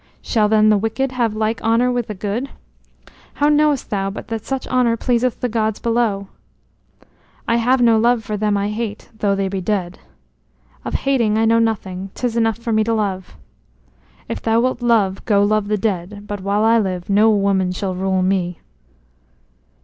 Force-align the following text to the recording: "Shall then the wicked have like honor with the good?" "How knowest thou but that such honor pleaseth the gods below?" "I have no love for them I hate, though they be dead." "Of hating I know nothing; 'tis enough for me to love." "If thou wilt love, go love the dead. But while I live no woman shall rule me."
"Shall 0.23 0.49
then 0.49 0.69
the 0.69 0.79
wicked 0.79 1.11
have 1.11 1.35
like 1.35 1.63
honor 1.63 1.91
with 1.91 2.07
the 2.07 2.15
good?" 2.15 2.49
"How 3.35 3.49
knowest 3.49 3.91
thou 3.91 4.09
but 4.09 4.29
that 4.29 4.45
such 4.47 4.65
honor 4.69 4.97
pleaseth 4.97 5.41
the 5.41 5.47
gods 5.47 5.77
below?" 5.79 6.27
"I 7.47 7.57
have 7.57 7.83
no 7.83 7.99
love 7.99 8.23
for 8.23 8.35
them 8.35 8.57
I 8.57 8.69
hate, 8.69 9.09
though 9.19 9.35
they 9.35 9.47
be 9.47 9.61
dead." 9.61 9.99
"Of 10.83 10.95
hating 11.05 11.37
I 11.37 11.45
know 11.45 11.59
nothing; 11.59 12.09
'tis 12.15 12.35
enough 12.35 12.57
for 12.57 12.71
me 12.73 12.83
to 12.85 12.95
love." 12.95 13.35
"If 14.27 14.41
thou 14.41 14.59
wilt 14.61 14.81
love, 14.81 15.23
go 15.25 15.43
love 15.43 15.67
the 15.67 15.77
dead. 15.77 16.23
But 16.25 16.41
while 16.41 16.63
I 16.63 16.79
live 16.79 17.07
no 17.07 17.29
woman 17.29 17.71
shall 17.71 17.93
rule 17.93 18.23
me." 18.23 18.59